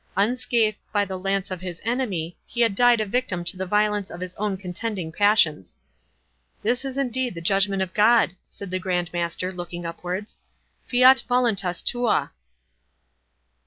[0.17, 4.09] Unscathed by the lance of his enemy, he had died a victim to the violence
[4.09, 5.77] of his own contending passions.
[6.63, 12.31] "This is indeed the judgment of God," said the Grand Master, looking upwards—"'Fiat voluntas tua!